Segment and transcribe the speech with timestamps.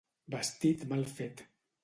[0.35, 1.47] Vestit mal fet.